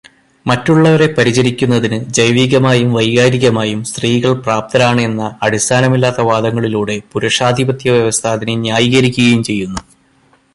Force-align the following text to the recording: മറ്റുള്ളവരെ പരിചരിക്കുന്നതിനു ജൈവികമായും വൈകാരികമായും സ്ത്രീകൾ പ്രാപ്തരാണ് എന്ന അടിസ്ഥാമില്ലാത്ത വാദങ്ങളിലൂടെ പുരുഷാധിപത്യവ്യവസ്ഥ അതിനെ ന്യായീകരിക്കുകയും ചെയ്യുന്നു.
മറ്റുള്ളവരെ 0.45 1.07
പരിചരിക്കുന്നതിനു 1.07 1.97
ജൈവികമായും 2.09 2.89
വൈകാരികമായും 2.93 3.83
സ്ത്രീകൾ 3.83 4.33
പ്രാപ്തരാണ് 4.45 5.01
എന്ന 5.01 5.27
അടിസ്ഥാമില്ലാത്ത 5.41 6.21
വാദങ്ങളിലൂടെ 6.21 6.97
പുരുഷാധിപത്യവ്യവസ്ഥ 7.13 8.27
അതിനെ 8.27 8.55
ന്യായീകരിക്കുകയും 8.55 9.43
ചെയ്യുന്നു. 9.43 9.83